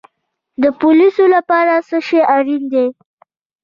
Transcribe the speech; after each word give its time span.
د 0.61 0.63
پولیس 0.79 1.15
لپاره 1.35 1.73
څه 1.87 1.97
شی 2.07 2.19
اړین 2.35 2.63
دی؟ 2.73 2.85